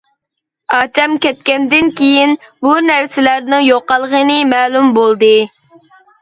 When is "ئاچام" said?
0.75-1.11